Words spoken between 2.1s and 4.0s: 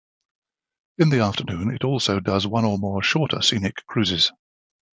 does one or more shorter scenic